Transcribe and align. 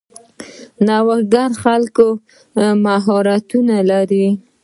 نوښتګر 0.85 1.51
خلک 1.63 1.95
مهارتونه 2.85 3.75
لري. 3.89 4.27